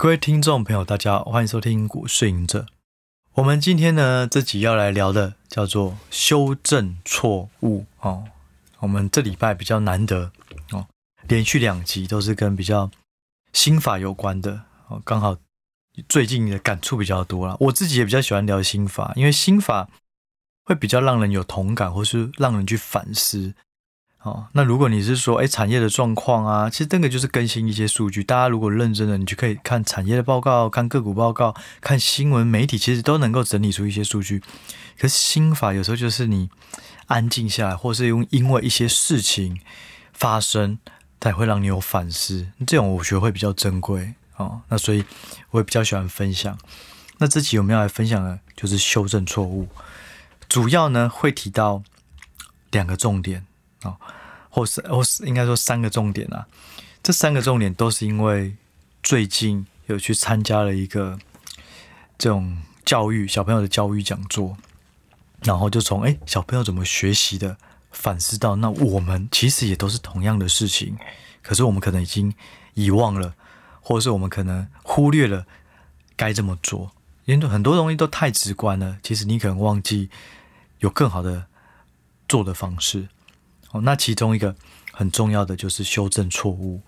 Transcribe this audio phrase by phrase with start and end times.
[0.00, 2.60] 各位听众朋友，大家好，欢迎收听《股市隐者》。
[3.34, 8.24] 我们今天呢，这集要来聊的叫做修正错误哦。
[8.78, 10.32] 我们这礼拜比较难得
[10.70, 10.86] 哦，
[11.28, 12.90] 连续两集都是跟比较
[13.52, 15.02] 心法有关的哦。
[15.04, 15.36] 刚好
[16.08, 19.90] 最近的感触比较多了，我自己也比较喜欢聊心法，因为心法
[20.64, 23.52] 会比较让人有同感，或是让人去反思。
[24.22, 28.22] 哦，那如果你是说，哎，产业的状况啊，其实这个就是更新一些数据。
[28.22, 34.42] 大家如果认真的，你就可以看产业的报告，看个股报告，看新闻媒体，其实都能够整理出一些数据。
[34.98, 36.50] 可是心法有时候就是你
[37.06, 39.58] 安静下来，或是用因为一些事情
[40.12, 40.78] 发生，
[41.18, 42.46] 才会让你有反思。
[42.66, 44.60] 这种我觉得会比较珍贵哦。
[44.68, 45.02] 那所以
[45.52, 46.58] 我也比较喜欢分享。
[47.16, 49.66] 那这期我们要来分享的就是修正错误，
[50.46, 51.82] 主要呢会提到
[52.70, 53.46] 两个重点。
[53.82, 53.96] 哦，
[54.48, 56.46] 或是或是应该说三个重点啊，
[57.02, 58.54] 这三个重点都是因为
[59.02, 61.18] 最近有去参加了一个
[62.18, 64.56] 这种教育小朋友的教育讲座，
[65.42, 67.56] 然后就从诶小朋友怎么学习的
[67.90, 70.98] 反思到，那我们其实也都是同样的事情，
[71.42, 72.34] 可是我们可能已经
[72.74, 73.34] 遗忘了，
[73.80, 75.46] 或者是我们可能忽略了
[76.16, 76.92] 该这么做，
[77.24, 80.10] 因为很多东西都太直观了，其实你可能忘记
[80.80, 81.46] 有更好的
[82.28, 83.08] 做的方式。
[83.72, 84.54] 哦，那其中一个
[84.92, 86.82] 很重要的就是修正错误。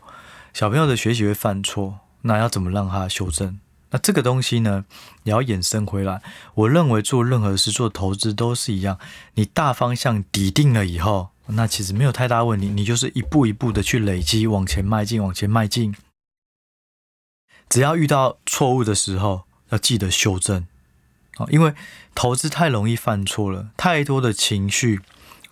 [0.53, 3.59] 小朋友的学习会犯错，那要怎么让他修正？
[3.91, 4.85] 那这个东西呢，
[5.23, 6.23] 也要衍生回来。
[6.55, 8.99] 我认为做任何事，做投资都是一样。
[9.35, 12.69] 你大方向底定了以后，那其实没有太大问题。
[12.69, 15.95] 你就是一步一步的去累积，往前迈进，往前迈进。
[17.69, 20.67] 只要遇到错误的时候，要记得修正。
[21.37, 21.75] 啊，因为
[22.15, 25.01] 投资太容易犯错了，太多的情绪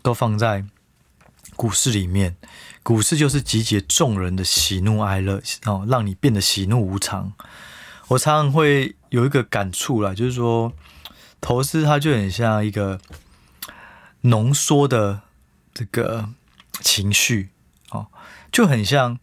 [0.03, 0.64] 都放在。
[1.61, 2.36] 股市里面，
[2.83, 7.34] 股市就是集结众人的喜怒哀乐，哦，让你变得喜怒无常。
[8.08, 10.72] 我常常会有一个感触啦，就是说，
[11.39, 12.98] 投资它就很像一个
[14.22, 15.20] 浓缩的
[15.74, 16.30] 这个
[16.80, 17.51] 情绪，
[17.90, 18.07] 哦，
[18.51, 19.18] 就很像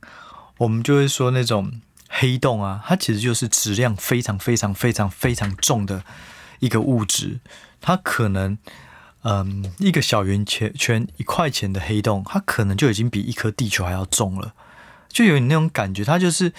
[0.60, 6.04] 我们就会说那种黑洞啊，它其实就是质量非常非常非常非常重的
[6.60, 7.40] 一个物质，
[7.82, 8.60] 它可能。
[9.30, 14.54] 嗯，一个小圆圈圈一块钱的黑洞，它可能就已经比一颗地球还要重了，
[15.10, 16.54] 就有你那种感觉，它就是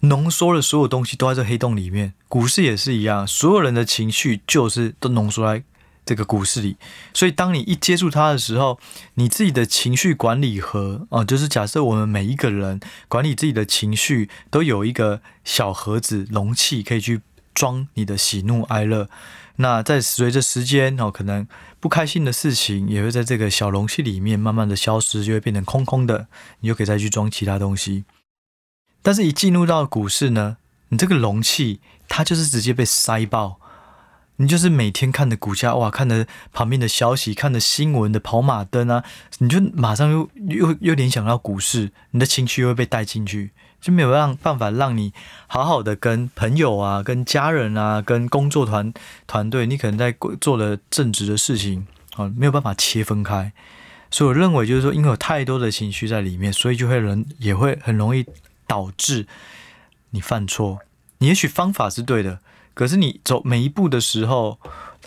[0.00, 2.12] 浓缩了所有东西都在这黑洞里面。
[2.28, 5.64] 股市也是一样，所有人的情绪就是都浓缩在
[6.04, 6.76] 这个股市里，
[7.14, 8.78] 所以当你一接触它的时候，
[9.14, 17.22] 你自己的情绪管理盒啊，就是假设我们每一个人管理自己的情绪，都有一个小盒子容器，可以去
[17.54, 19.08] 装你的喜怒哀乐。
[19.56, 21.46] 那在随着时间哦，可能
[21.78, 26.28] 不开心的事情也会在这个小容器里面慢慢的消失，就会变成空空的，
[26.60, 28.04] 你就可以再去装其他东西。
[29.02, 30.58] 但是，一进入到股市呢，
[30.88, 33.58] 你这个容器它就是直接被塞爆，
[34.36, 39.04] 你就是每天看的股价哇，看的旁边的消息，看的新闻的跑马灯啊，
[39.38, 43.52] 你就马上又又又联想到股市，你的情绪又会被带进去。
[43.80, 45.12] 就没有让办法让你
[45.46, 48.92] 好好的跟朋友啊、跟家人啊、跟工作团
[49.26, 51.86] 团队，你可能在做的正直的事情
[52.16, 53.52] 啊，没有办法切分开。
[54.10, 58.26] 所以我认为就是说，因为有太多的情绪在里面，所以就会人也会很容易
[58.66, 59.26] 导致
[60.10, 60.80] 你犯错。
[61.18, 62.40] 你也许方法是对的，
[62.74, 64.58] 可是你走每一步的时候，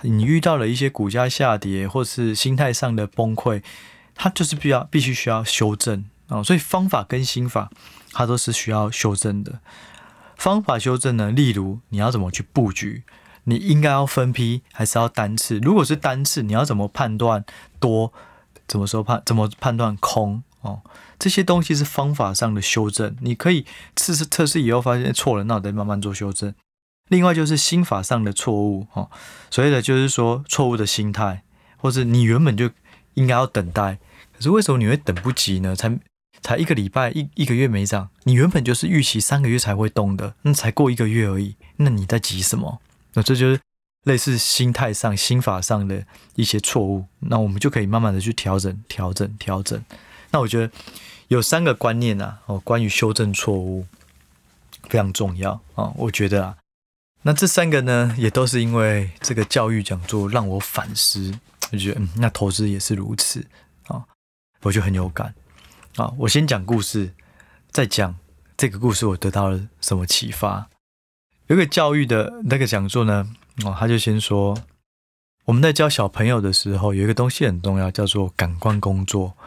[0.02, 3.62] 你遇到了一些股价下跌或是心态上的崩溃，
[4.16, 6.42] 它就是必要必须需要修正啊。
[6.42, 7.70] 所以方法跟心法。
[8.14, 9.60] 它都是需要修正的，
[10.38, 13.04] 方法修正呢，例如你要怎么去布局，
[13.46, 15.58] 你应该要分批还是要单次？
[15.60, 17.44] 如果是单次，你要怎么判断
[17.80, 18.14] 多？
[18.66, 19.22] 怎么说判？
[19.26, 20.44] 怎么判断空？
[20.62, 20.82] 哦，
[21.20, 23.18] 这些东西是方法上的修正。
[23.20, 23.66] 你可以
[23.96, 26.54] 测试测试以后发现错了，那我再慢慢做修正。
[27.10, 29.10] 另外就是心法上的错误哦，
[29.52, 31.44] 所谓的就是说错误的心态，
[31.76, 32.70] 或者你原本就
[33.16, 34.00] 应该要等待，
[34.32, 35.76] 可是为什么你会等不及呢？
[35.76, 35.90] 才
[36.44, 42.82] 才一个礼拜，一一个月没涨，你原本就是预期三个月才会动的，那才过一个月而已，那你在急什么？
[43.14, 43.60] 那这就是
[44.04, 49.82] 类似心态上、心法上的一些错误，那我们就可以慢慢的去调整、调整、调整。
[50.32, 50.72] 那我觉得
[51.30, 53.86] 有三个观念啊，哦，关于修正错误
[54.90, 56.58] 非常重要啊，我觉得啊，
[57.22, 61.34] 那这三个呢，也都是因为这个教育讲座让我反思，
[61.72, 63.46] 我觉得嗯，那投资也是如此
[63.88, 64.04] 啊，
[64.64, 65.34] 我就很有感。
[65.98, 67.14] 啊，我先讲故事，
[67.70, 68.16] 再讲
[68.58, 70.68] 这个故事我得到了什么启发。
[71.48, 73.30] 有个教育的那个讲座呢，
[73.64, 74.58] 哦，他就先说，
[75.46, 79.38] 我们在教小朋友的时候，有一个东西很重要，叫做感官工作。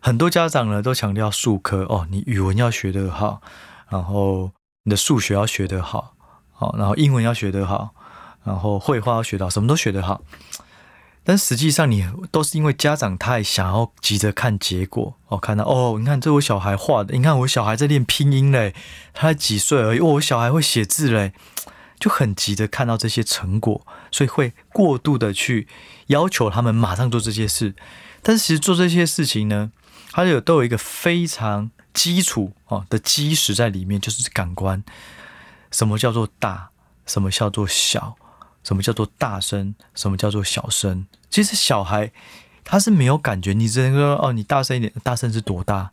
[0.00, 3.42] 很多家长呢都强调数科哦，你语文要学得好，
[3.90, 4.50] 然后
[4.84, 6.14] 你的数学要学得好，
[6.52, 7.94] 好，然后英文要学得好，
[8.44, 10.22] 然后绘画要学到，什么都学得好。
[11.24, 18.74] 但实际上，你都是因为家长太想要急着看结果哦，看到哦，你看这我小孩画的，你看我小孩在练拼音嘞，
[19.14, 21.32] 他才几岁而已，我小孩会写字嘞，
[22.00, 25.68] 就很急着看到这些成果，所以会过度的去
[26.08, 27.74] 要求他们马上做这些事。
[28.22, 29.70] 但是其实做这些事情呢，
[30.10, 34.82] 它有都有一个非常基础哦的基石在里面，就是感官。
[35.70, 36.70] 什么叫做大？
[37.06, 38.16] 什么叫做小？
[38.62, 39.74] 什么叫做大声？
[39.94, 41.06] 什么叫做小声？
[41.30, 42.10] 其实小孩
[42.64, 45.90] 他是没有感觉，你只能说哦，你大声一点，大声是多大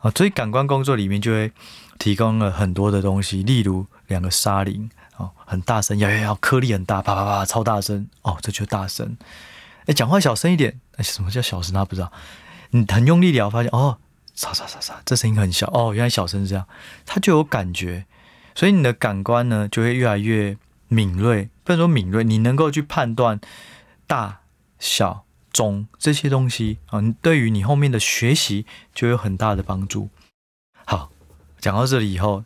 [0.00, 0.10] 啊？
[0.14, 1.52] 所以感官工作里面就会
[1.98, 9.16] 提供了很多的东西，例如两个沙铃哦，很大声，摇摇摇，颗粒很大，啪啪啪，超大声哦，这就大声。
[9.86, 11.74] 哎，讲话小声一点，哎，什么叫小声？
[11.74, 12.12] 他不知道。
[12.70, 13.98] 你很用力聊，发现哦，
[14.34, 16.66] 沙沙沙沙，这声音很小哦，原来小声是这样，
[17.06, 18.04] 他就有感觉，
[18.54, 20.56] 所以你的感官呢就会越来越
[20.88, 21.50] 敏锐。
[21.62, 23.40] 不能说敏锐，你能够去判断
[24.06, 24.40] 大
[24.78, 30.10] 小中这些东西啊，你对于你后面的学习就有很大的帮助。
[30.84, 31.10] 好，
[31.58, 32.44] 讲到这里以后，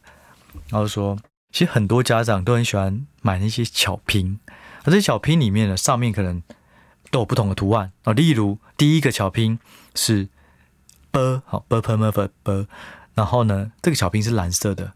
[0.68, 1.18] 然后说，
[1.52, 4.38] 其实很多家长都很喜欢买那些巧拼，
[4.84, 6.40] 而这些巧拼里面呢，上面可能
[7.10, 8.12] 都有不同的图案啊。
[8.12, 9.58] 例如，第一个巧拼
[9.96, 10.28] 是
[11.10, 12.66] “b”，好 “b p m f b”，
[13.14, 14.92] 然后呢，这个巧拼是蓝色的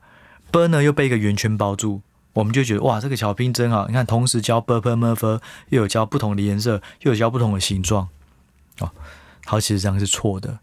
[0.52, 2.02] ，“b” 呢又被一个圆圈包住。
[2.34, 3.86] 我们就觉得哇，这个巧拼真好！
[3.86, 8.08] 你看，同时教 b p m f，又有教不同的颜色，又有教不同的形状，
[8.80, 8.90] 哦，
[9.44, 10.60] 好，其实这样是错的，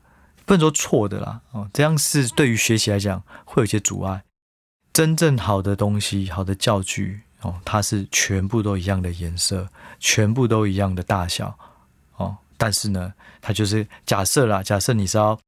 [0.47, 4.23] 不能说错的啦，哦，这样是对于学习来讲会有一些阻碍。
[4.91, 9.67] 真正好的东西，好的教具，哦，它是全部都一样的颜色，
[9.99, 11.55] 全部都一样的大小，
[12.17, 15.39] 哦，但是呢，它就是假设啦，假设你是要，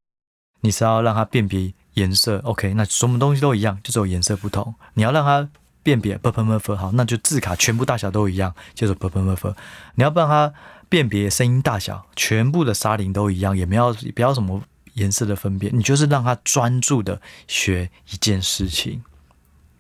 [0.60, 5.50] 你是要让它辨别颜色，OK，那什么东西都一样，就只有颜色不同，你要让它。
[5.84, 9.56] 辨别 b p m f 好，那就字卡全部大小都一样，就是 b p m f。
[9.96, 10.54] 你要不让它
[10.90, 14.62] 辨别声音大小，全部的沙铃都一样，也没有不要什么
[14.94, 19.04] 颜色的分别，你就是让它专注的学一件事情。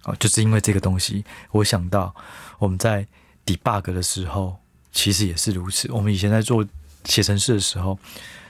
[0.04, 2.16] 哦，就是因为这个东西，我想到
[2.58, 3.06] 我们在
[3.46, 4.58] debug 的时候，
[4.92, 5.92] 其实也是如此。
[5.92, 6.66] 我们以前在做
[7.06, 8.00] 写程式的时候，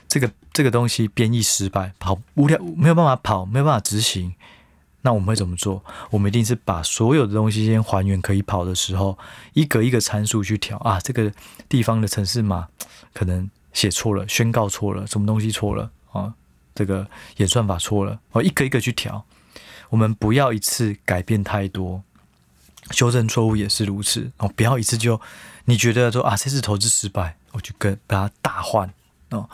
[0.08, 4.34] 这个这个东西编译失败，跑无聊，没有办法跑，没有办法执行。
[5.02, 5.84] 那我们会怎么做？
[6.10, 9.18] 我们一定是把所有的东西先还原可以跑的时候，
[9.54, 11.00] 一个一个参数去调啊。
[11.00, 11.32] 这个
[11.68, 12.68] 地方的城市码
[13.14, 16.34] 可能写错了，宣告错了，什么东西错了啊？
[16.76, 17.08] 这个
[17.38, 19.26] 演算法错了，哦，一个一个去调。
[19.90, 22.02] 我们不要一次改变太多，
[22.92, 24.48] 修正错误也是如此哦。
[24.56, 25.20] 不要一次就
[25.66, 28.94] 你觉得说啊，这次投资失败，我就跟把它大换
[29.32, 29.50] 哦。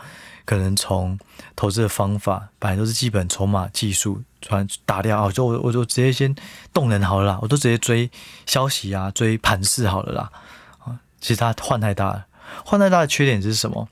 [0.48, 1.18] 可能从
[1.54, 6.34] 投资的方法，本来都是基本筹码技术，突然打掉啊，就我我就直接先
[6.72, 8.10] 动能好了啦，我都直接追
[8.46, 10.32] 消息啊，追盘势好了啦。
[10.78, 12.26] 啊，其实它换太大了，
[12.64, 13.90] 换太大的缺点是什么？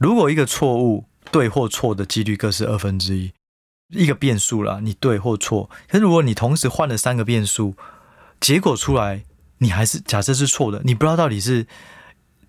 [0.00, 3.30] 如果一个错误对或错的几率各是二分之一，
[3.90, 5.70] 一个变数啦，你对或错。
[5.86, 7.76] 可是如果你同时换了三个变数，
[8.40, 9.22] 结果出来
[9.58, 11.64] 你还是假设是错的，你不知道到底是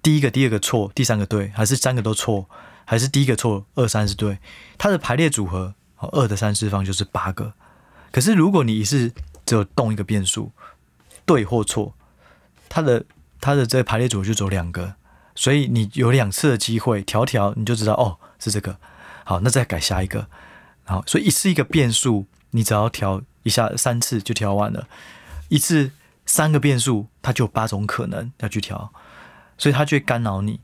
[0.01, 2.50] 第一个、第二个错，第三个对，还是三个都错。
[2.85, 4.39] 还是第一个错，二三是对，
[4.77, 7.53] 它的排列组合，二的三次方就是八个。
[8.12, 9.12] 可是如果你是
[9.45, 10.51] 只有动一个变数，
[11.25, 11.94] 对或错，
[12.69, 13.06] 它的
[13.39, 14.96] 它的这个排列组合就只有两个，
[15.36, 18.77] 所以你有两次的机会调调，你就知道哦是这个。
[19.24, 20.27] 好，那再改下一个。
[20.86, 24.88] 好，所以一次一个变数，你只要调一下三次就调完了。
[25.48, 25.91] 一次
[26.25, 28.91] 三个变数，它就有八种可能要去调，
[29.58, 30.60] 所以它就会干扰你。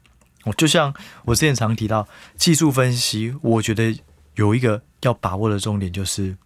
[0.54, 0.94] 就像
[1.26, 4.00] 我之前常提到技术分析，我觉得
[4.36, 6.38] 有一个要把握的重点就是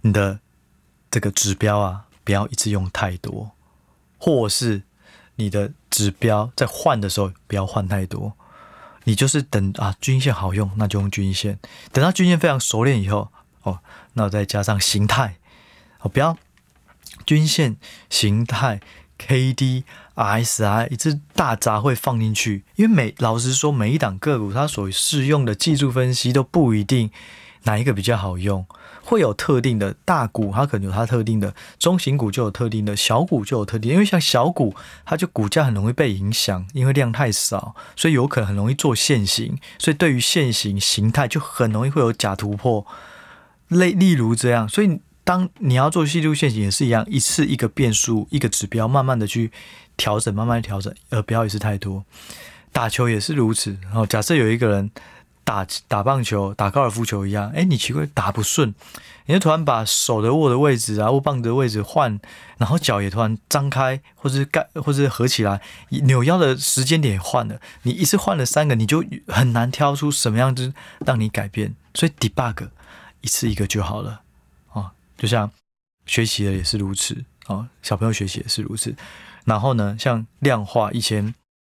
[0.00, 0.40] 你的
[1.10, 3.52] 这个指标啊，不要一次用太多，
[4.18, 4.82] 或是
[5.36, 8.32] 你的指标在换的时候不要换太多。
[9.04, 11.58] 你就是等啊均线好用，那就用均线。
[11.92, 13.32] 等到均线非常熟练以后，
[13.62, 13.80] 哦，
[14.12, 15.36] 那我再加上形态，
[16.00, 16.36] 哦，不要
[17.26, 17.76] 均线
[18.08, 18.80] 形态。
[19.22, 27.10] K D R S I 一只大杂烩放进去，因为每老实说，每一档个股它所适用的技术分析都不一定
[27.62, 28.66] 哪一个比较好用，
[29.02, 34.74] 会有特定的大股，它可能有它特定的中型股，就有特定的小股就有特定，因为像小股，
[35.04, 42.86] 它就股价很容易被影响，因为量太少，所以有可能很容易做线形，所以对于线形形态就很容易会有假突破，
[43.68, 45.00] 例例如这样，所以。
[45.22, 49.52] 当你要做细度线型也是一样，一次一个变数，一个指标，慢慢的去
[50.00, 52.02] 调整，慢慢调整，而不要一次太多。
[52.72, 53.76] 打球也是如此。
[53.82, 54.90] 然后假设有一个人
[55.44, 58.74] 打打棒球、打高尔夫球一样，哎，你奇怪打不顺，
[59.26, 62.18] 你就突然把手的握的位置啊、握棒的位置换，
[62.56, 70.72] 然后脚也突然张开，或是盖，或是合起来，扭腰的时间点也换了，你一次换了三个，你就很难挑出什么样子
[71.04, 71.74] 让你改变。
[71.92, 72.68] 所以 debug
[73.20, 74.22] 一次一个就好了
[74.72, 75.50] 啊，就像
[76.06, 78.94] 学习的也是如此啊，小朋友学习也是如此。
[79.44, 81.34] 然后呢，像量化，以前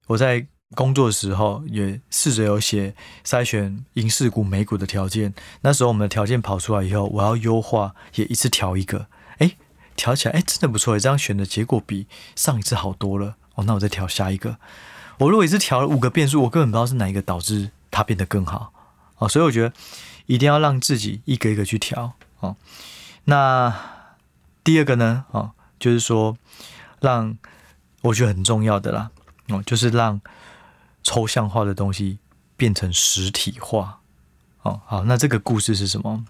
[0.09, 0.47] 我在。
[0.75, 5.33] 工作的时候也试着有写筛选银世股、美股的条件。
[5.61, 9.06] 那时候我们的条件跑出来以后，我要优化，也一次调一个。
[9.38, 9.52] 哎，
[9.94, 13.37] 调起来，哎，真的不错，这样选的结果比上一次好多了。
[13.54, 14.59] 哦，那我再调下一个。
[15.18, 18.73] 我如果一次调了五个变数，我根本不知道是哪一个导致它变得更好。
[19.18, 19.73] 哦，所以我觉得
[20.26, 22.14] 一定要让自己一个一个去调。
[22.40, 22.56] 哦，
[23.26, 23.73] 那
[24.64, 25.26] 第二个呢？
[25.30, 26.37] 哦，就是说
[27.00, 27.38] 让
[28.04, 29.11] 我觉得很重要的啦。
[29.49, 30.20] 哦，就是让。
[31.06, 32.18] 抽象化的东西
[32.56, 34.00] 变成实体化，
[34.62, 36.25] 哦，好，那这个故事是什么？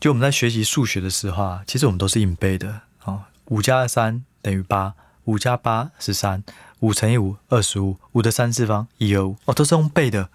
[0.00, 6.42] 就我们在学习数学的时候啊，其实我们都是硬背的，哦，五加三等于八，五加八是三，
[6.80, 10.30] 五乘以五二十五，五的三次方一二五，哦，都是用背的，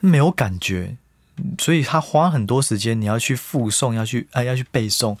[0.00, 0.98] 没有感觉，
[1.58, 5.16] 所以他花很多时间，你要去复诵，要去哎，要去背诵。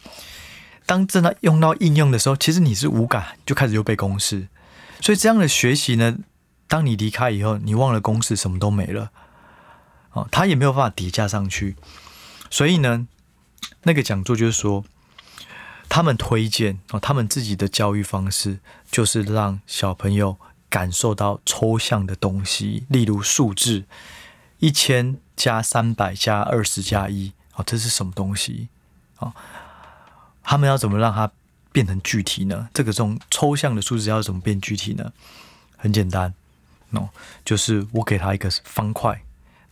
[0.88, 4.48] 当真的用到应用的时候，其实你是无感，就开始又被公式，
[5.02, 6.16] 所以这样的学习呢。
[6.66, 9.10] 当你离开以后，你忘了公式，什么都没了，
[10.12, 11.76] 哦，他也没有办法叠加上去。
[12.50, 13.06] 所以呢，
[13.82, 14.84] 那个讲座就是说，
[15.90, 20.38] 他们推荐哦，他们自己的教育方式就是让小朋友
[20.70, 23.84] 感受到抽象的东西，例如数字
[24.58, 28.68] 一千加三百加二十加一，哦，这是什么东西？
[29.18, 29.34] 哦，
[30.48, 31.30] 他们要怎么让它
[31.72, 32.70] 变成具体呢？
[32.72, 35.12] 这个这种抽象的数字要怎么变具体呢？
[35.76, 36.32] 很简单。
[36.88, 37.10] no，
[37.44, 39.22] 就是我给他一个方块，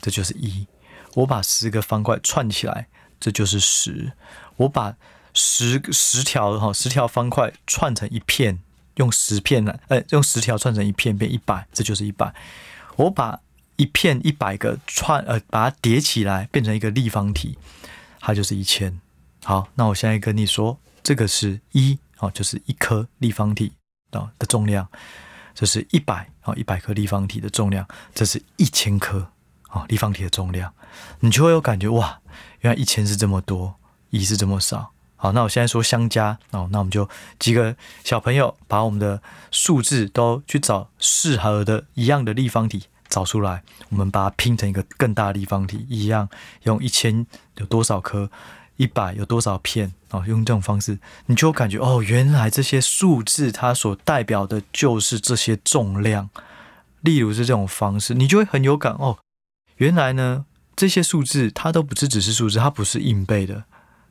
[0.02, 0.66] 这就是一。
[1.14, 4.12] 我把十个方块串起来，这就是十。
[4.56, 4.95] 我把
[5.33, 8.59] 十十条哈十条方块串成一片，
[8.97, 12.35] 用十片来，呃，用十条串成一片变一百，这就是一百。
[12.97, 13.40] 我把
[13.76, 17.56] 一片一百个串，呃，把它叠起来变成一个立方体，
[18.21, 19.00] 它就是一千。
[19.46, 23.70] 好，那我现在跟你说，这个是一，哦，就是一颗立方体
[24.10, 24.88] 啊的重量。
[25.54, 29.30] 这是一百啊，一百颗立方体的重量，这是一千颗
[29.68, 30.74] 啊，立方体的重量，
[31.20, 32.20] 你就会有感觉哇，
[32.62, 33.76] 原来一千是这么多，
[34.10, 34.90] 一是这么少。
[35.14, 39.22] 好，那我现在说相加哦，那我们就几个小朋友把我们的
[39.52, 46.28] 数字都去找适合的一样的立方体找出来，我们把它拼成一个更大的立方体，一样
[46.64, 47.24] 用一千
[47.58, 48.28] 有多少颗？
[48.76, 50.25] 一百有多少片哦？
[50.26, 56.28] 用这种方式，你就感觉哦，原来这些数字它所代表的就是这些重量。
[57.02, 59.18] 例如是这种方式，你就会很有感哦。
[59.76, 63.62] 原来呢，这些数字它都不是只是数字，它不是硬背的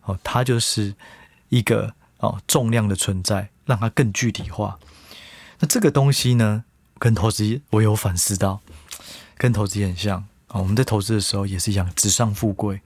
[0.03, 0.95] 哦，它就是
[1.49, 4.79] 一个哦重量的存在，让它更具体化。
[5.59, 6.63] 那这个东西呢，
[6.97, 8.61] 跟投资我有反思到，
[9.37, 10.61] 跟投资很像啊。
[10.61, 12.79] 我们在投资的时候也是一样，纸上富贵。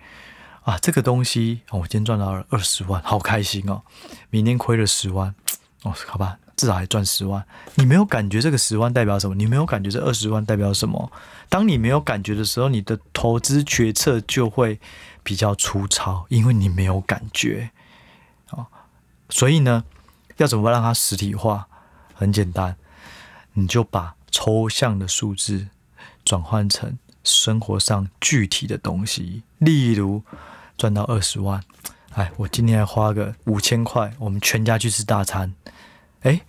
[0.70, 3.82] 啊，这个东西哦，我今天赚到了二十万，好开心哦！
[4.30, 5.34] 明天亏了十万，
[5.82, 7.44] 哦，好吧，至少还赚十万。
[7.74, 9.34] 你没有感觉这个十万代表什么？
[9.34, 11.12] 你没有感觉这二十万代表什么？
[11.50, 14.80] 当你没有感觉的时候，你的投资决策就会
[15.24, 17.72] 比较粗糙，因为你没有感觉。
[18.52, 18.68] 哦，
[19.28, 19.84] 所以呢，
[20.38, 21.68] 要怎么让它实体化？
[22.14, 22.76] 很简单，
[23.54, 25.70] 你就把抽象的数字
[26.24, 30.22] 转换成生活上具体的东西，例如。
[30.80, 31.62] 赚到二十万，
[32.14, 35.54] 哎，我今天还花个五千块，我们全家去吃大餐，
[36.22, 36.40] 哎，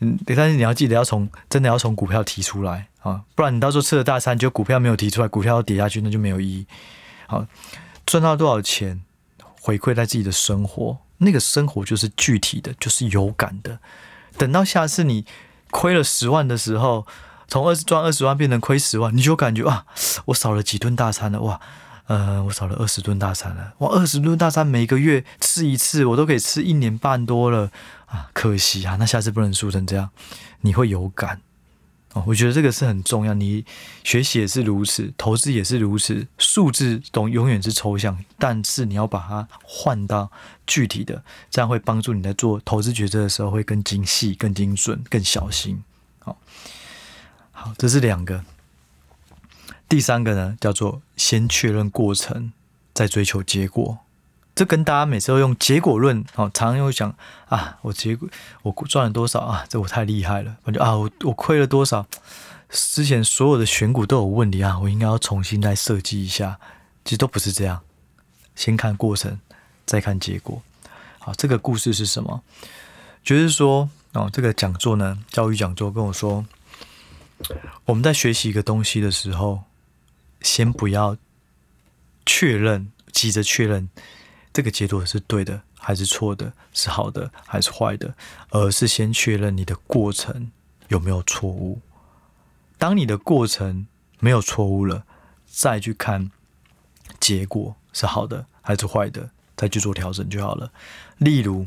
[0.00, 6.66] 嗯，但是你要记得要从真的要从股票提出来啊，不然你到时候吃了大餐，就股票没有提出来，股票要跌下去，那就没有意义。
[7.28, 7.46] 好，
[8.04, 9.02] 赚到多少钱，
[9.60, 13.78] 回馈在自己的生活，那个生活就是具体的，就是有感的。
[14.36, 15.24] 等到下次你
[15.70, 17.06] 亏了十万的时候，
[17.46, 19.86] 从二十赚二十万变成亏十万，你就感觉啊，
[20.24, 21.60] 我少了几顿大餐了，哇！
[22.10, 23.72] 呃，我少了二十吨大餐了。
[23.78, 27.70] 哇，二十吨大餐每个月吃一次，我都可以吃一年半多了
[28.06, 28.28] 啊！
[28.32, 30.10] 可惜啊，那下次不能输成这样，
[30.62, 31.40] 你会有感
[32.14, 32.24] 哦。
[32.26, 33.64] 我觉得这个是很重要，你
[34.02, 36.26] 学习也是如此，投资也是如此。
[36.36, 40.32] 数字总永远是抽象，但是你要把它换到
[40.66, 45.80] 具体的，这样会帮助你在做投资决策的时候会更精细、更精准、更小心。
[46.18, 46.36] 好，
[47.52, 48.44] 好，这是两个。
[49.90, 52.52] 第三个呢，叫做先确认过程，
[52.94, 53.98] 再追求结果。
[54.54, 57.12] 这跟大家每次都用结果论，哦，常常会讲
[57.48, 58.28] 啊，我结果
[58.62, 60.56] 我赚了多少啊，这我太厉害了。
[60.62, 62.06] 我就啊，我我亏了多少，
[62.68, 66.60] 之前所有的选股都有问题啊，我应该要重新再设计一下。
[67.04, 67.80] 其实都不是这样，
[68.54, 69.40] 先看过程，
[69.86, 70.62] 再看结果。
[71.18, 72.40] 好，这个故事是什么？
[73.24, 76.46] 就是说，哦，这个讲座呢，教育讲座跟我说，
[77.86, 79.64] 我们在学习一个东西的时候，
[80.40, 81.16] 先不要
[82.24, 83.88] 确认，急着确认
[84.52, 88.14] 这个结果是对的还是错的，是好的还是坏的，
[88.50, 90.50] 而是先确认你的过程
[90.88, 91.80] 有没有错误。
[92.78, 93.86] 当你的过程
[94.18, 95.04] 没有错误了，
[95.46, 96.30] 再去看
[97.18, 100.72] 结果是好的还是坏的，再去做调整就好了。
[101.18, 101.66] 例如，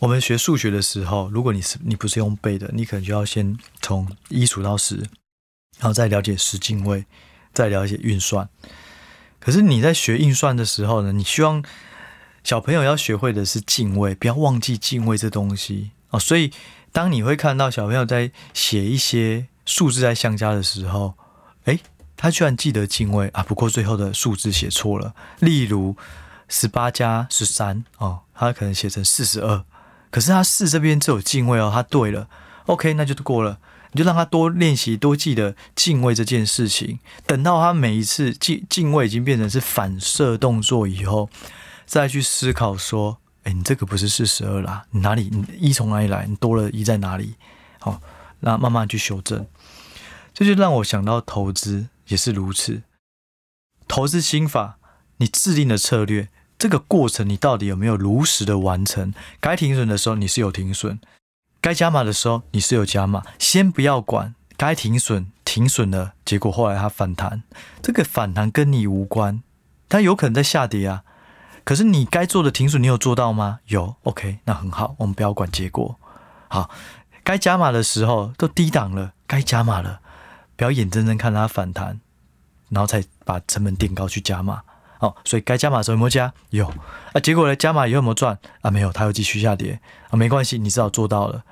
[0.00, 4.96] 我们学数学的时候，如果你是你不是用背的，你可能就要先从一数到十，
[5.78, 7.06] 然后再了解十进位，
[7.52, 8.48] 再了解运算。
[9.38, 11.62] 可是你在学运算的时候呢，你希望
[12.44, 16.18] 小朋友要学会的是进位，不要忘记进位这东西哦。
[16.18, 16.52] 所以，
[16.90, 19.46] 当你会看到小朋友在写一些。
[19.64, 21.14] 数字在相加的时候，
[21.66, 21.78] 诶，
[22.16, 23.44] 他居然记得进位啊！
[23.44, 25.14] 不过最后的数字写错了。
[25.38, 25.96] 例如
[26.48, 29.64] 十八加十三哦，他可能写成四十二，
[30.10, 32.26] 可是他四这边只有进位哦，他对了
[32.66, 33.60] ，OK，那就过了。
[33.92, 36.98] 你就让他多练习，多记得敬畏这件事情。
[37.26, 41.30] 等到他每一次敬敬畏已经变成是反射动作以后，
[41.86, 46.26] 再去思考说，诶，你这个不是四十二啦，你哪里你一从哪里来？
[46.26, 47.34] 你多了一在哪里？
[47.78, 48.00] 好。
[48.44, 49.46] 那慢慢去修正，
[50.34, 52.82] 这就让我想到投资也是如此。
[53.86, 54.78] 投资心法，
[55.18, 59.14] 你制定的策略，这个过程你到底有没有如实的完成？
[59.38, 60.98] 该停损的时候你是有停损，
[61.62, 63.22] 该加码的时候你是有加码。
[63.38, 67.44] 先不要管该停损，停损了，结果后来它反弹，
[67.80, 69.42] 这个反弹跟你无关，
[69.88, 71.04] 它有可能在下跌啊。
[71.64, 73.60] 可是你该做的停损你有做到吗？
[73.66, 75.96] 有，OK，那很好，我们不要管结果，
[76.48, 76.68] 好。
[77.24, 80.00] 该加码的时候都低档了，该加码了，
[80.56, 82.00] 不要眼睁睁看它反弹，
[82.70, 84.62] 然后才把成本垫高去加码。
[84.98, 86.32] 哦，所以该加码时候有没有加？
[86.50, 86.66] 有
[87.12, 87.20] 啊。
[87.22, 87.54] 结果呢？
[87.54, 88.36] 加码以后有没有赚？
[88.60, 90.16] 啊，没有，它又继续下跌啊。
[90.16, 91.44] 没关系，你至少做到了。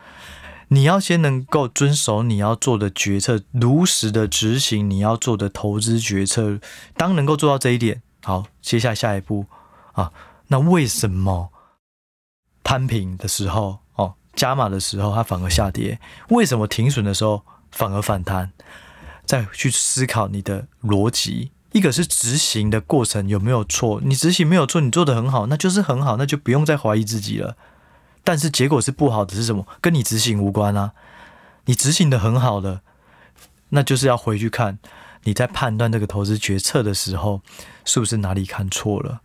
[0.73, 6.61] 你要先能够遵守你要做的决策，如实的执行你要做的投资决策。
[6.97, 9.47] 当能够做到这一点，好，接下来下一步
[9.93, 10.13] 啊，
[10.47, 11.50] 那为什么
[12.63, 14.15] 摊平的时候哦？
[14.35, 18.52] 加码的时候，它反而下跌；为什么停损的时候反而反弹？
[19.26, 24.00] 再去思考你的逻辑，一个是执行的过程有没有错？
[24.04, 27.56] 你执行没有错，你做得很好，那就是很好，那就不用再怀疑自己了。
[28.23, 29.67] 但是结果是不好的是什么？
[29.80, 30.93] 跟你执行无关啊！
[31.67, 32.83] 你执行的很好的，
[33.71, 34.78] 那就是要回去看
[35.25, 37.43] 你在判断这个投资决策的时候，
[37.85, 39.21] 是不是哪里看错了？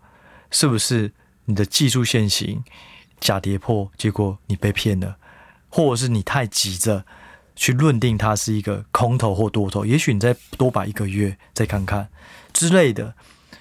[0.51, 1.13] 是不是
[1.45, 2.63] 你的技术线型？
[3.19, 5.15] 假跌破，结果你被骗了，
[5.69, 7.05] 或者是你太急着
[7.55, 12.09] 去论定它是一个空头或多头，也许你再多摆一个月再看看
[12.51, 13.15] 之类的，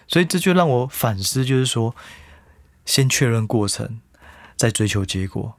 [0.09, 1.95] 所以这就让我反思，就是说，
[2.85, 4.01] 先确认过程，
[4.65, 5.57] 在追求结果。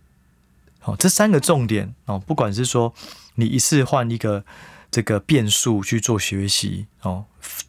[0.80, 2.92] 好，这三个重点哦，不管是说
[3.36, 4.44] 你一次换一个
[4.90, 7.26] 这个变数去做学习哦，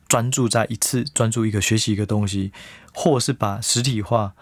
[0.09, 2.53] 专注在一次专注一个学习一个东西，
[2.95, 4.33] 或是把实体化。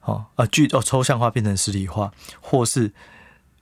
[0.00, 2.90] 哦，啊，具哦，抽象化变成实体化，或是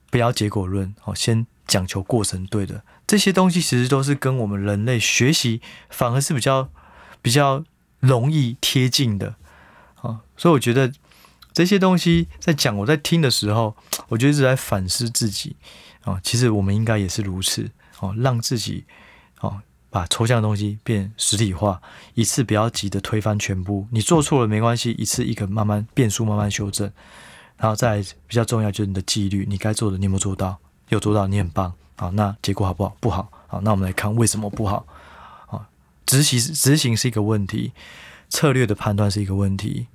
[0.09, 6.69] 不要结果论，哦，先讲求过程对的这些东西，其实都是跟我们人类学习反而是比较
[7.21, 7.65] 比较
[7.99, 9.35] 容易贴近的，
[10.01, 10.93] 啊，所以我觉得
[11.59, 13.75] 这些东西在讲我在听的时候，
[14.07, 15.57] 我就一直在反思自己，
[16.05, 17.69] 啊，其实我们应该也是如此，
[17.99, 18.85] 哦，让自己，
[19.41, 19.61] 哦。
[19.89, 21.81] 把抽象的东西变实体化，
[22.13, 23.85] 一次不要急着推翻全部。
[23.91, 26.89] 你做错了没关系，一次一个慢慢变数慢慢修正，
[27.57, 30.57] 然后再比较重要就是你的纪律，你该做的你有没有做到？
[30.87, 31.73] 有做到，你很棒。
[31.97, 32.95] 好，那结果好不好？
[33.01, 33.29] 不好。
[33.47, 34.85] 好，那我们来看为什么不好。
[35.47, 35.65] 好，
[36.05, 37.73] 执行执行是一个问题，
[38.29, 39.87] 策略的判断是一个问题。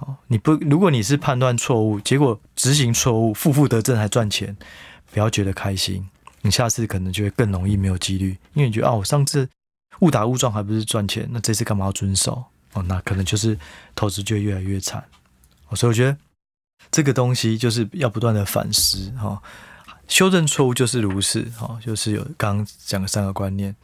[0.00, 4.56] 好，你不如果你是判断错误，结果执行错误，负负得正还赚钱，
[5.12, 6.08] 不要觉得开心。
[6.42, 9.48] 你下次可能就会更容易没有纪律，因为你觉得啊，我上次
[9.98, 12.44] 误打误撞还不是赚钱，那这次干嘛要遵守？
[12.74, 13.58] 哦，那可能就是
[13.96, 15.02] 投资就越来越惨。
[15.68, 16.16] 哦所以我觉得
[16.92, 19.42] 这个东西就是要不断的反思哈，
[20.06, 23.74] 修正错误就是如此哈，就是有刚刚讲的三个观念。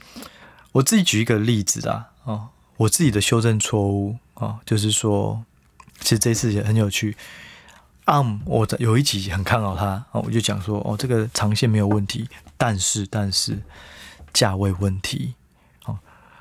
[0.71, 5.45] 我自己举一个例子啊，哦，我自己的修正错误啊，就是说，
[6.01, 7.17] 其实这次也很有趣。
[8.07, 12.29] ARM，我有一集很看好它，我就讲说，哦，这个长线没有问题，
[12.59, 13.59] 但是但是
[14.35, 15.35] 价位问题，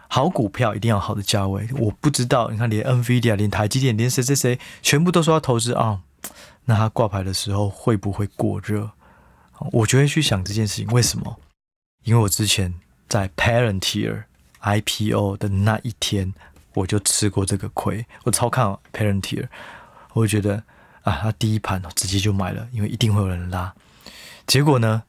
[0.10, 6.00] 好股票一定要好的价位，我不知道，你看连 NVIDIA、连台积电、连谁谁谁，全部都说要投资 ARM，
[6.66, 8.92] 那它挂牌的时候会不会过热？
[9.72, 11.40] 我就会去想这件事情，为什么？
[12.04, 12.74] 因为我之前
[13.08, 14.26] 在 Parentier
[14.60, 16.34] IPO 的那一天，
[16.74, 18.06] 我就吃过这个亏。
[18.24, 19.48] 我超看 Parenteer，
[20.14, 20.64] 我就觉得
[21.04, 23.74] 啊，他第一盘直接就买了，因为一定会有人拉。
[24.46, 25.04] 结果呢，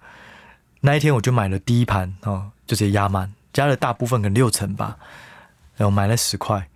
[0.80, 4.98] 那一天我就买了第一盘哦，就直接压满，加了大部分，可能六成吧，
[5.76, 6.68] 然后买了十块，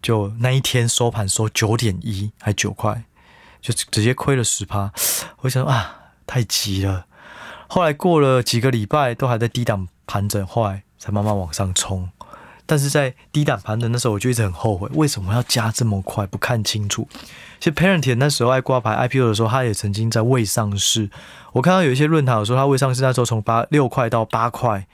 [0.00, 3.04] 就那一天收盘收九点一，还九块，
[3.60, 4.92] 就直接亏了十趴。
[5.40, 7.06] 我想啊，太急了。
[7.68, 12.10] 后来过了几个礼拜，都还在低档盘整，后来才慢慢往上冲。
[12.70, 16.26] 但是在低档盘的那时候，我就一直很后悔，为什么要加这么快？
[16.26, 17.08] 不看清楚。
[17.58, 21.08] 其实 Parent 那时候爱挂牌 IPO 的时候，他也曾经在未上市。
[21.52, 24.86] 我看到有一些论坛有说，他未上市那时候从八六块到八块，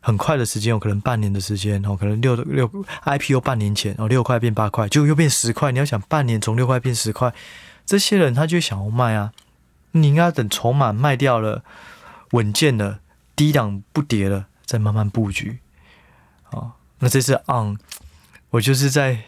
[0.00, 2.70] 很快的时间，有可能半年的时间哦，可能六六
[3.06, 5.72] IPO 半年前哦，六块变八块，就又变十块。
[5.72, 7.32] 你要想半年从六块变十块，
[7.86, 9.32] 这些人他就想要卖啊，
[9.92, 11.64] 你应该等筹码卖掉了，
[12.32, 12.98] 稳健了，
[13.34, 15.60] 低档不跌了，再慢慢布局。
[16.54, 17.76] 哦，那这次 on
[18.50, 19.24] 我就是在。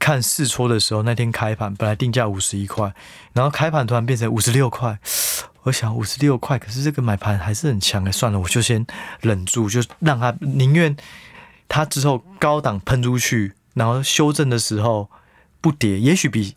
[0.00, 2.94] 看试戳的时候，那天开盘本来定价五十一块，
[3.32, 4.96] 然后开盘突然变成五十六块。
[5.64, 8.86] 我想五十六块，可是这个买盘还是很强的，算了，我就先
[9.22, 10.96] 忍住，就让他宁愿
[11.66, 15.10] 他之后高档喷出去，然后修正的时候
[15.60, 16.54] 不跌，也许比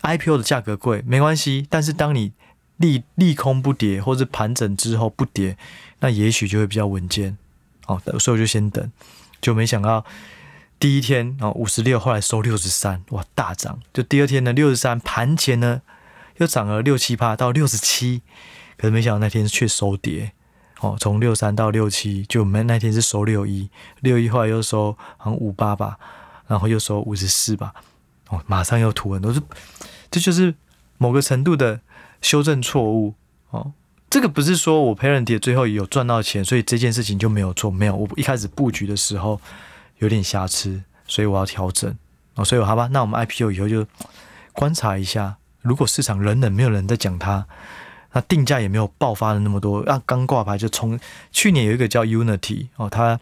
[0.00, 1.66] IPO 的价格贵没关系。
[1.68, 2.32] 但是当你
[2.78, 5.58] 利利空不跌，或者盘整之后不跌，
[5.98, 7.36] 那也许就会比较稳健。
[7.90, 8.92] 好的，所以我就先等，
[9.40, 10.04] 就没想到。
[10.78, 13.80] 第一天哦，五十六，后来收六十三，哇，大涨！
[13.92, 15.82] 就第二天呢，六十三，盘前呢
[16.38, 18.22] 又涨了六七趴到六十七，
[18.78, 20.32] 可是没想到那天却收跌，
[20.80, 23.68] 哦，从六三到六七，就我们那天是收六一，
[24.00, 25.98] 六一后来又收好像五八吧，
[26.46, 27.74] 然后又收五十四吧，
[28.28, 29.42] 哦，马上又吐很多，这
[30.10, 30.54] 这就是
[30.96, 31.80] 某个程度的
[32.22, 33.14] 修正错误
[33.50, 33.74] 哦。
[34.10, 39.40] 这个不是说我 parent 最后有赚到钱，所以这件事情就没有错，没有，我一开始布局的时候。
[40.00, 41.94] 有点瑕疵，所以我要调整
[42.34, 42.42] 哦。
[42.42, 43.86] 所以好吧，那我们 IPO 以后就
[44.54, 47.46] 观察一下，如果市场冷冷，没有人在讲它，
[48.14, 49.80] 那定价也没有爆发的那么多。
[49.80, 50.98] 啊，刚挂牌就冲。
[51.30, 53.20] 去年有一个叫 Unity 哦，他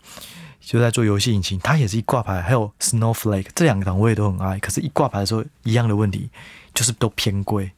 [0.60, 4.60] 就在做游戏引擎，他也是一挂牌，还有 Snowflake 这两个档我也都很爱。
[4.60, 6.30] 可是，一挂牌的时候一样的问题，
[6.72, 7.72] 就是都偏贵。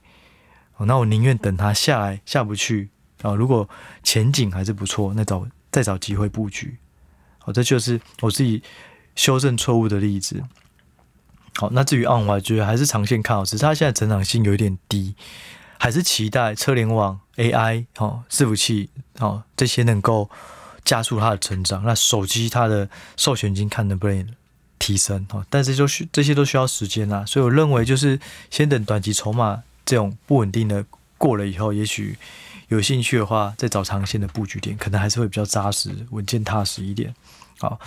[0.76, 2.90] 哦，那我宁愿等它下来下不去
[3.22, 3.34] 啊。
[3.34, 3.68] 如果
[4.02, 6.76] 前景还是不错，那找再找机会布局。
[7.38, 8.62] 好，这就是我自己。
[9.16, 10.42] 修正错误的例子。
[11.56, 15.14] 好，那至于 ON，我觉得还是长线看好，只是它现在成长性有一点低，
[15.78, 20.30] 还是期待车联网、AI、哦，伺服器、哦，这些能够
[20.84, 21.82] 加速它的成长。
[21.84, 24.26] 那手机它的授权金看能不能
[24.78, 25.26] 提升？
[25.32, 27.26] 哦，但是就需这些都需要时间啊。
[27.26, 30.86] 所以我认为就是先等短期筹码这种不稳定的
[31.18, 32.16] 过了以后，也许
[32.70, 37.14] 有兴趣的话，再找长线的布局点，可能还是会比较扎实、稳健、踏实一点。
[37.60, 37.78] 好。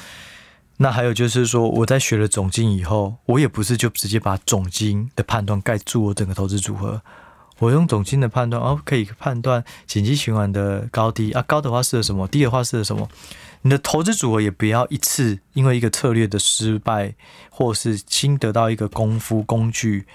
[0.77, 6.99] 那还有就是说，我在学了总经以后，我也不是就直接把总经的判断盖住我整个投资组合。
[7.59, 13.07] 我用总经的判断，哦，可以判断紧急循环的高低啊，高的话是什么，低的话是什么。
[13.61, 17.13] 你的投资组合也不要一次因为一个策略的失败，
[17.51, 20.07] 或是新得到一个功夫工具，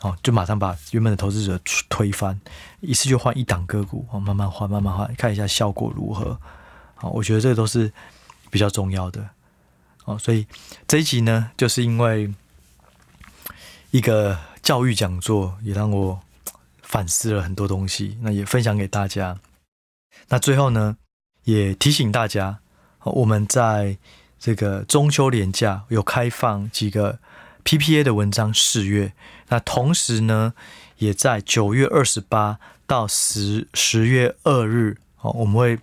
[0.00, 2.40] 哦，就马上把原本的投资者推翻，
[2.80, 6.38] 一次就换一档个股，哦，慢慢换，慢慢换，看一下效果如何。
[6.94, 7.92] 好，我觉得这都是
[8.50, 9.28] 比较重要的。
[10.04, 10.46] 哦，所以
[10.86, 12.32] 这一集呢，就是因为
[13.90, 16.20] 一个教育讲座，也让我
[16.82, 19.38] 反思了很多东西，那也分享给大家。
[20.28, 20.96] 那最后呢，
[21.44, 22.58] 也提醒大家，
[23.02, 23.98] 我们在
[24.38, 27.18] 这个中秋连假有开放几个
[27.68, 29.12] PPA 的文章四月，
[29.48, 30.54] 那同时呢，
[30.96, 35.78] 也在九月二十八到十十月二日，哦，我们会。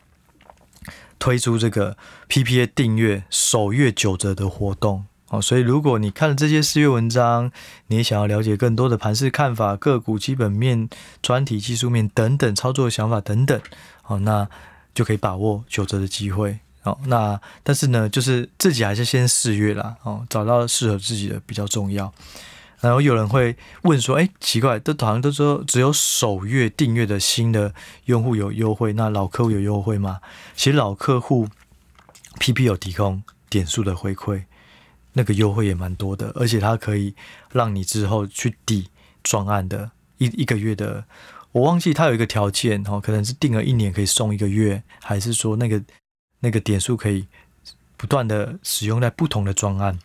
[1.17, 1.97] 推出这个
[2.29, 7.51] PPA 订阅首月九折的活动哦，所以如果你看了这些四月文章，
[7.87, 10.87] 你也想要了解更多的盘势看法、个股基本面、
[11.23, 13.59] 专题技术面等等操作想法等等，
[14.05, 14.47] 哦，那
[14.93, 16.97] 就可以把握九折的机会哦。
[17.07, 22.13] 那但是呢，就是自己还是先试阅啦哦，找到适合自己的比较重要。
[22.81, 27.73] 然后有人会问说：“哎，奇怪，都好像都说只有首月订阅的新的
[28.05, 30.19] 用户有优惠，那老客户有优惠吗？”
[30.55, 31.47] 其实老客户
[32.39, 34.43] PP 有提供点数的回馈，
[35.13, 37.15] 那个优惠也蛮多的，而且它可以
[37.51, 38.89] 让你之后去抵
[39.23, 41.05] 专案的一一个月的。
[41.53, 45.81] 我忘记它有一个条件哦，可能是订了一年可以送一个月，还是说那个
[46.39, 47.27] 那个点数可以
[47.97, 49.99] 不断的使用在不同的专案。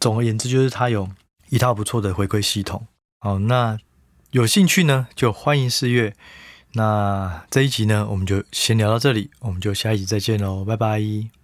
[0.00, 1.08] 总而言之，就是它有。
[1.50, 2.86] 一套不错的回馈系统，
[3.20, 3.78] 好，那
[4.32, 6.14] 有兴趣呢就欢迎试阅。
[6.74, 11.37] 那这一集呢，我们就先聊到这里，我们就下一集再见喽，拜拜。